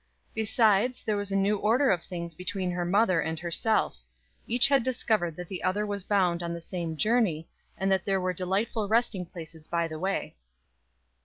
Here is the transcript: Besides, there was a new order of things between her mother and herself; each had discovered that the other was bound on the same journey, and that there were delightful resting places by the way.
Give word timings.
Besides, 0.33 1.03
there 1.05 1.15
was 1.15 1.31
a 1.31 1.35
new 1.35 1.57
order 1.59 1.91
of 1.91 2.01
things 2.01 2.33
between 2.33 2.71
her 2.71 2.85
mother 2.85 3.21
and 3.21 3.39
herself; 3.39 3.99
each 4.47 4.67
had 4.67 4.81
discovered 4.81 5.35
that 5.35 5.47
the 5.47 5.61
other 5.63 5.85
was 5.85 6.03
bound 6.03 6.41
on 6.41 6.55
the 6.55 6.59
same 6.59 6.97
journey, 6.97 7.47
and 7.77 7.91
that 7.91 8.03
there 8.03 8.19
were 8.19 8.33
delightful 8.33 8.87
resting 8.87 9.27
places 9.27 9.67
by 9.67 9.87
the 9.87 9.99
way. 9.99 10.35